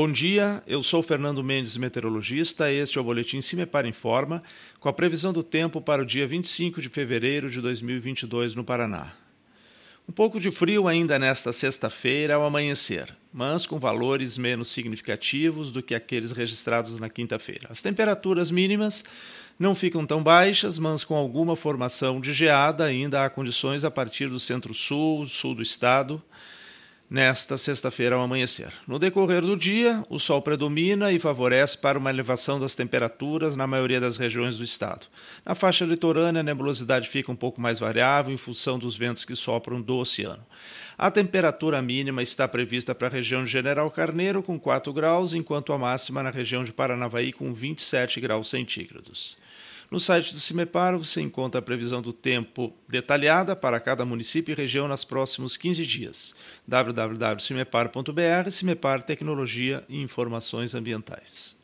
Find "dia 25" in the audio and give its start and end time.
6.06-6.80